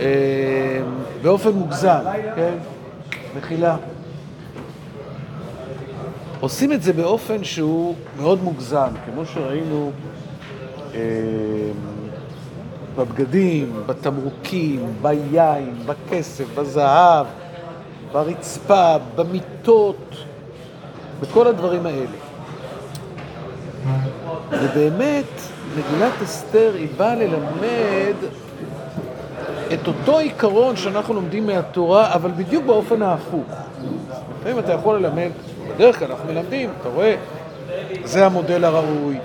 אה, 0.00 0.80
באופן 1.22 1.50
מוגזם, 1.50 2.04
כן? 2.36 2.54
מחילה. 3.36 3.76
עושים 6.40 6.72
את 6.72 6.82
זה 6.82 6.92
באופן 6.92 7.44
שהוא 7.44 7.94
מאוד 8.16 8.42
מוגזם, 8.42 8.88
כמו 9.06 9.26
שראינו 9.26 9.90
אה, 10.94 11.00
בבגדים, 12.96 13.72
בתמרוקים, 13.86 14.86
ביין, 15.02 15.74
בכסף, 15.86 16.44
בזהב, 16.54 17.26
ברצפה, 18.14 18.96
במיטות, 19.16 20.14
בכל 21.20 21.46
הדברים 21.46 21.86
האלה. 21.86 22.16
ובאמת, 24.50 25.24
מגילת 25.76 26.12
אסתר 26.22 26.72
היא 26.74 26.88
באה 26.96 27.14
ללמד 27.14 28.14
את 29.72 29.86
אותו 29.86 30.18
עיקרון 30.18 30.76
שאנחנו 30.76 31.14
לומדים 31.14 31.46
מהתורה, 31.46 32.14
אבל 32.14 32.30
בדיוק 32.30 32.64
באופן 32.64 33.02
ההפוך. 33.02 33.46
לפעמים 34.40 34.58
אתה 34.58 34.72
יכול 34.72 34.96
ללמד, 34.98 35.30
בדרך 35.74 35.98
כלל 35.98 36.10
אנחנו 36.10 36.32
מלמדים, 36.32 36.70
אתה 36.80 36.88
רואה, 36.88 37.16
זה 38.04 38.26
המודל 38.26 38.64
הראוי, 38.64 39.18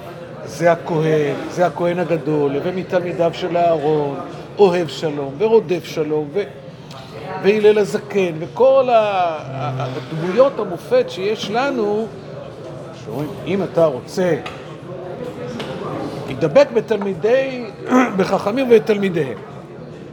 זה 0.46 0.72
הכהן, 0.72 1.36
זה 1.52 1.66
הכהן 1.66 2.00
הגדול, 2.00 2.52
לבין 2.52 2.76
מתלמידיו 2.76 3.32
של 3.34 3.58
אהרון, 3.58 4.20
אוהב 4.58 4.88
שלום 4.88 5.34
ורודף 5.38 5.86
שלום, 5.86 6.28
ו... 6.34 6.44
והלל 7.44 7.78
הזקן, 7.78 8.32
וכל 8.40 8.88
הדמויות 8.92 10.60
המופת 10.60 11.06
שיש 11.10 11.52
לנו, 11.52 12.08
שאומרים, 13.06 13.30
אם 13.46 13.64
אתה 13.64 13.86
רוצה 13.86 14.36
להידבק 16.28 16.68
בתלמידי, 16.74 17.66
בחכמים 18.18 18.72
ובתלמידיהם. 18.72 19.38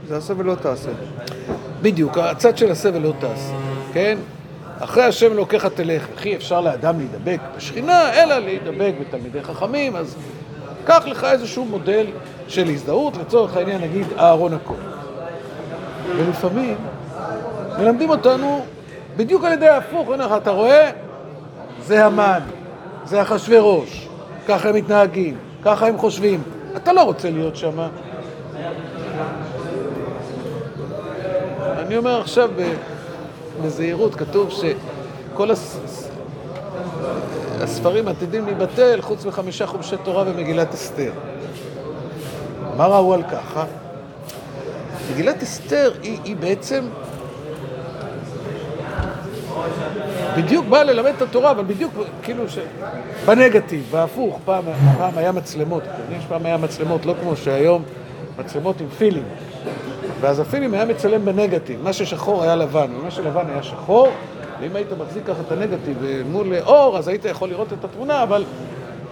זה 0.08 0.16
עשה 0.16 0.34
ולא 0.36 0.54
תעשה. 0.54 0.90
בדיוק, 1.82 2.18
הצד 2.18 2.58
של 2.58 2.70
עשה 2.70 2.90
ולא 2.94 3.12
תעשה, 3.18 3.54
כן? 3.92 4.18
אחרי 4.78 5.02
השם 5.02 5.32
אלוקיך 5.32 5.66
תלך, 5.66 6.06
וכי 6.14 6.36
אפשר 6.36 6.60
לאדם 6.60 6.98
להידבק 6.98 7.40
בשכינה, 7.56 8.12
אלא 8.22 8.38
להידבק 8.38 8.92
בתלמידי 9.00 9.42
חכמים, 9.42 9.96
אז 9.96 10.16
קח 10.84 11.06
לך 11.06 11.24
איזשהו 11.24 11.64
מודל 11.64 12.06
של 12.48 12.68
הזדהות, 12.68 13.16
לצורך 13.16 13.56
העניין 13.56 13.80
נגיד 13.80 14.06
אהרון 14.18 14.52
הכהן. 14.54 14.76
ולפעמים 16.16 16.76
מלמדים 17.78 18.10
אותנו 18.10 18.64
בדיוק 19.16 19.44
על 19.44 19.52
ידי 19.52 19.68
ההפוך, 19.68 20.10
הנה 20.10 20.36
אתה 20.36 20.50
רואה? 20.50 20.90
זה 21.82 22.04
המן, 22.04 22.40
זה 23.04 23.22
אחשוורוש, 23.22 24.08
ככה 24.48 24.68
הם 24.68 24.74
מתנהגים, 24.74 25.36
ככה 25.64 25.86
הם 25.86 25.98
חושבים. 25.98 26.42
אתה 26.76 26.92
לא 26.92 27.02
רוצה 27.02 27.30
להיות 27.30 27.56
שם. 27.56 27.80
אני 31.86 31.96
אומר 31.96 32.20
עכשיו 32.20 32.50
בזהירות, 33.62 34.14
כתוב 34.14 34.50
שכל 34.50 35.50
הס... 35.50 35.78
הספרים 37.60 38.08
עתידים 38.08 38.44
להיבטל 38.46 39.00
חוץ 39.00 39.24
מחמישה 39.24 39.66
חומשי 39.66 39.96
תורה 40.04 40.24
ומגילת 40.26 40.74
אסתר. 40.74 41.12
מה 42.76 42.86
ראו 42.86 43.14
על 43.14 43.22
ככה? 43.22 43.64
מגילת 45.12 45.42
אסתר 45.42 45.92
היא, 46.02 46.18
היא 46.24 46.36
בעצם 46.36 46.84
בדיוק 50.36 50.66
באה 50.66 50.84
ללמד 50.84 51.12
את 51.16 51.22
התורה, 51.22 51.50
אבל 51.50 51.64
בדיוק 51.64 51.92
כאילו 52.22 52.48
ש... 52.48 52.58
בנגטיב, 53.26 53.88
בהפוך, 53.90 54.38
פעם, 54.44 54.64
פעם 54.98 55.12
היה 55.18 55.32
מצלמות, 55.32 55.82
יש 56.18 56.24
פעם 56.28 56.46
היה 56.46 56.56
מצלמות, 56.56 57.06
לא 57.06 57.14
כמו 57.22 57.36
שהיום, 57.36 57.82
מצלמות 58.38 58.80
עם 58.80 58.88
פילים. 58.88 59.24
ואז 60.20 60.40
הפילים 60.40 60.74
היה 60.74 60.84
מצלם 60.84 61.24
בנגטיב, 61.24 61.82
מה 61.82 61.92
ששחור 61.92 62.42
היה 62.42 62.56
לבן, 62.56 62.86
ומה 63.00 63.10
שלבן 63.10 63.44
היה 63.48 63.62
שחור, 63.62 64.08
ואם 64.60 64.76
היית 64.76 64.88
מחזיק 64.98 65.26
ככה 65.26 65.40
את 65.46 65.52
הנגטיב 65.52 65.96
מול 66.30 66.52
אור, 66.66 66.98
אז 66.98 67.08
היית 67.08 67.24
יכול 67.24 67.48
לראות 67.48 67.72
את 67.72 67.84
התמונה, 67.84 68.22
אבל 68.22 68.44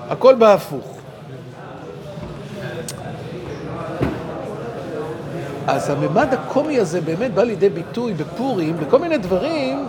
הכל 0.08 0.34
בהפוך. 0.34 0.94
אז 5.66 5.90
הממד 5.90 6.34
הקומי 6.34 6.78
הזה 6.78 7.00
באמת 7.00 7.34
בא 7.34 7.42
לידי 7.42 7.68
ביטוי 7.68 8.14
בפורים, 8.14 8.76
בכל 8.76 8.98
מיני 8.98 9.18
דברים 9.18 9.86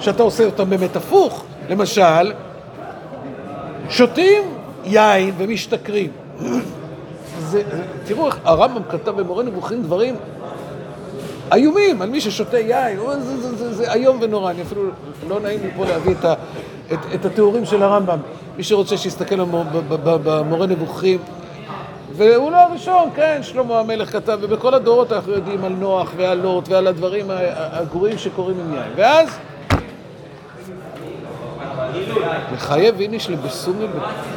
שאתה 0.00 0.22
עושה 0.22 0.44
אותם 0.44 0.70
באמת 0.70 0.96
הפוך. 0.96 1.44
למשל, 1.68 2.32
שותים 3.90 4.42
יין 4.84 5.34
ומשתכרים. 5.38 6.10
זה, 7.38 7.62
תראו 8.04 8.26
איך 8.26 8.38
הרמב"ם 8.44 8.82
כתב 8.90 9.10
במורה 9.10 9.42
נבוכים 9.42 9.82
דברים 9.82 10.16
איומים 11.52 12.02
על 12.02 12.10
מי 12.10 12.20
ששותה 12.20 12.58
יין, 12.58 12.98
זה, 12.98 13.20
זה, 13.20 13.36
זה, 13.36 13.56
זה, 13.56 13.74
זה 13.74 13.92
איום 13.92 14.18
ונורא, 14.20 14.50
אני 14.50 14.62
אפילו 14.62 14.82
לא 15.28 15.40
נעים 15.40 15.60
לי 15.62 15.70
פה 15.76 15.84
להביא 15.84 16.14
את, 16.20 16.24
ה, 16.24 16.34
את, 16.92 16.98
את 17.14 17.24
התיאורים 17.24 17.64
של 17.64 17.82
הרמב"ם. 17.82 18.18
מי 18.56 18.62
שרוצה 18.62 18.96
שיסתכל 18.96 19.44
במורה 20.24 20.66
נבוכים, 20.66 21.18
והוא 22.16 22.52
לא 22.52 22.56
הראשון, 22.56 23.08
כן, 23.16 23.38
שלמה 23.42 23.80
המלך 23.80 24.12
כתב, 24.12 24.38
ובכל 24.40 24.74
הדורות 24.74 25.12
אנחנו 25.12 25.32
יודעים 25.32 25.64
על 25.64 25.72
נוח 25.72 26.10
ועל 26.16 26.38
לוט 26.38 26.68
ועל 26.68 26.86
הדברים 26.86 27.26
הגרועים 27.54 28.18
שקורים 28.18 28.60
עם 28.60 28.74
יין. 28.74 28.92
ואז 28.96 29.28
מחייב 32.52 33.00
איניש 33.00 33.30
לבסומי 33.30 33.86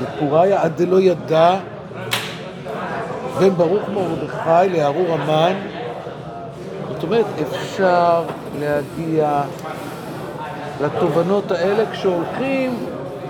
בפוריה 0.01 0.61
עד 0.61 0.71
דלא 0.77 1.01
ידע 1.01 1.55
בין 3.39 3.53
ברוך 3.53 3.89
מרדכי 3.89 4.77
לארור 4.77 5.13
המן. 5.13 5.53
זאת 6.93 7.03
אומרת, 7.03 7.25
אפשר 7.41 8.23
להגיע 8.59 9.41
לתובנות 10.81 11.51
האלה 11.51 11.83
כשהולכים 11.91 12.85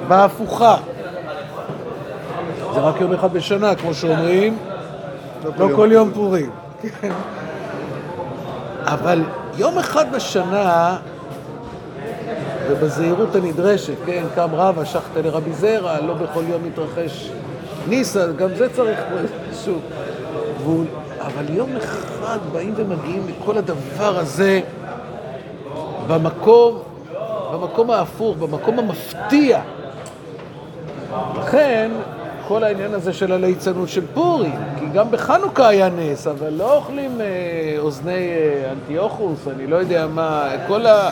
בהפוכה. 0.07 0.77
זה 2.73 2.79
רק 2.79 3.01
יום 3.01 3.13
אחד 3.13 3.33
בשנה, 3.33 3.75
כמו 3.75 3.93
שאומרים, 3.93 4.57
לא, 5.43 5.51
לא 5.57 5.75
כל 5.75 5.89
יום 5.91 6.11
פורים. 6.13 6.49
אבל 8.85 9.23
יום 9.57 9.77
אחד 9.77 10.11
בשנה, 10.11 10.97
ובזהירות 12.69 13.36
הנדרשת, 13.36 13.93
כן, 14.06 14.23
קם 14.36 14.49
רבא, 14.53 14.86
שחטא 14.86 15.19
לרבי 15.19 15.53
זרע, 15.53 16.01
לא 16.01 16.13
בכל 16.13 16.43
יום 16.49 16.63
מתרחש 16.63 17.30
ניסה, 17.88 18.27
גם 18.32 18.49
זה 18.56 18.73
צריך 18.73 18.99
איזשהו 19.49 19.80
גבול. 20.60 20.86
אבל 21.21 21.53
יום 21.53 21.69
אחד 21.77 22.38
באים 22.51 22.73
ומגיעים 22.75 23.27
לכל 23.27 23.58
הדבר 23.58 24.19
הזה 24.19 24.62
במקום, 26.08 26.80
במקום 27.53 27.91
ההפוך, 27.91 28.38
במקום 28.38 28.80
המפתיע. 28.80 29.62
לכן, 31.39 31.91
כל 32.47 32.63
העניין 32.63 32.93
הזה 32.93 33.13
של 33.13 33.32
הליצנות 33.32 33.89
של 33.89 34.06
פורים, 34.13 34.56
כי 34.80 34.86
גם 34.93 35.12
בחנוכה 35.12 35.67
היה 35.67 35.89
נס, 35.89 36.27
אבל 36.27 36.53
לא 36.53 36.75
אוכלים 36.75 37.21
אה, 37.21 37.75
אוזני 37.80 38.12
אה, 38.13 38.71
אנטיוכוס, 38.71 39.47
אני 39.56 39.67
לא 39.67 39.75
יודע 39.75 40.08
מה, 40.08 40.49
כל, 40.67 40.86
ה, 40.86 41.10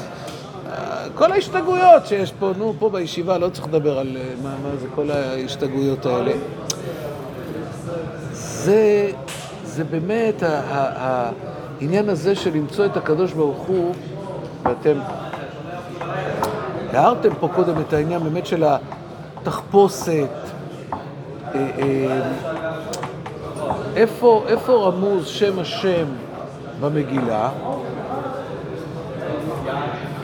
כל 1.16 1.32
ההשתגעויות 1.32 2.08
שיש 2.08 2.32
פה, 2.40 2.52
נו, 2.58 2.74
פה 2.80 2.90
בישיבה, 2.90 3.38
לא 3.38 3.50
צריך 3.50 3.68
לדבר 3.68 4.00
על 4.00 4.18
אה, 4.18 4.34
מה, 4.44 4.50
מה 4.64 4.76
זה 4.76 4.88
כל 4.96 5.12
ההשתגעויות 5.12 6.06
האלה. 6.06 6.32
זה, 8.34 9.12
זה 9.64 9.84
באמת 9.84 10.44
ה, 10.44 10.62
ה, 10.70 11.32
העניין 11.82 12.10
הזה 12.10 12.36
של 12.36 12.54
למצוא 12.54 12.86
את 12.86 12.98
הקדוש 12.98 13.34
ברוך 13.34 13.58
הוא, 13.68 13.96
ואתם 14.64 15.00
תיארתם 16.92 17.30
פה 17.40 17.48
קודם 17.56 17.82
את 17.82 17.94
העניין 17.94 18.24
באמת 18.24 18.46
של 18.46 18.64
התחפושת, 19.42 20.28
אה, 21.56 21.70
אה, 21.80 22.22
איפה, 23.96 24.44
איפה 24.48 24.74
רמוז 24.74 25.28
שם 25.28 25.60
השם 25.60 26.06
במגילה? 26.80 27.50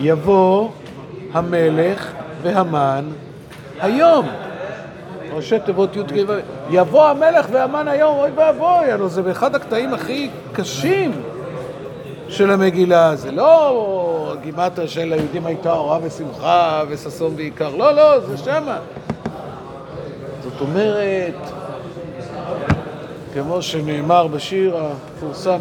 יבוא 0.02 0.70
המלך 1.34 2.12
והמן 2.42 3.06
היום. 3.80 4.28
ראשי 5.34 5.60
תיבות 5.66 5.96
י"ק 5.96 6.12
ו... 6.28 6.40
יבוא 6.70 7.06
המלך 7.06 7.48
והמן 7.52 7.88
היום, 7.88 8.18
אוי 8.18 8.32
ואבוי, 8.36 8.92
הלוא 8.92 9.08
זה 9.08 9.22
באחד 9.22 9.56
הקטעים 9.56 9.94
הכי 9.94 10.30
קשים 10.54 11.12
של 12.28 12.52
המגילה. 12.52 13.16
זה 13.16 13.32
לא 13.32 14.34
גימטה 14.42 14.88
של 14.88 15.14
היהודים 15.14 15.46
הייתה 15.46 15.72
אורה 15.72 16.00
ושמחה 16.04 16.84
וששון 16.90 17.34
ועיקר, 17.36 17.76
לא, 17.76 17.92
לא, 17.92 18.20
זה 18.20 18.38
שמה. 18.38 18.78
זאת 20.44 20.62
אומרת, 20.62 21.36
כמו 23.34 23.62
שנאמר 23.62 24.28
בשיר 24.28 24.78
המפורסם 24.78 25.60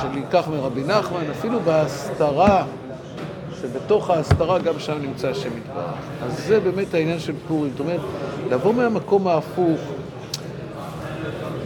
שנלקח 0.00 0.48
מרבי 0.48 0.82
נחמן, 0.82 1.30
אפילו 1.30 1.60
בהסתרה, 1.60 2.64
שבתוך 3.62 4.10
ההסתרה 4.10 4.58
גם 4.58 4.78
שם 4.78 4.98
נמצא 5.02 5.28
השם 5.28 5.48
יתברך. 5.56 5.94
אז 6.24 6.44
זה 6.46 6.60
באמת 6.60 6.94
העניין 6.94 7.18
של 7.18 7.32
פורים. 7.48 7.70
זאת 7.70 7.80
אומרת, 7.80 8.00
לבוא 8.50 8.74
מהמקום 8.74 9.26
ההפוך, 9.28 9.80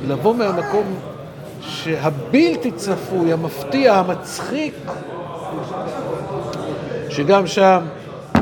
לבוא 0.09 0.35
מהמקום 0.35 0.85
שהבלתי 1.61 2.71
צפוי, 2.71 3.33
המפתיע, 3.33 3.95
המצחיק, 3.95 4.75
שגם 7.11 7.47
שם 7.47 7.81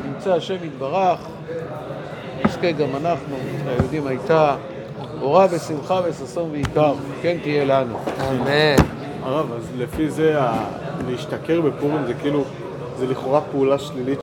נמצא 0.05 0.35
השם 0.35 0.57
יתברך, 0.65 1.19
נזכה 2.45 2.73
גם 2.73 2.89
אנחנו, 3.01 3.37
היהודים 3.67 4.07
הייתה 4.07 4.57
אורה 5.21 5.47
ושמחה 5.51 6.01
וששון 6.05 6.51
ועיקר, 6.51 6.95
כן 7.23 7.37
תהיה 7.43 7.65
לנו. 7.65 7.99
אמן. 8.31 8.85
הרב, 9.23 9.53
אז 9.53 9.63
לפי 9.79 10.11
זה 10.11 10.39
להשתכר 11.09 11.61
בפורים 11.61 12.07
זה 12.07 12.15
כאילו, 12.15 12.45
זה 12.99 13.07
לכאורה 13.07 13.41
פעולה 13.41 13.79
שלילית 13.79 14.09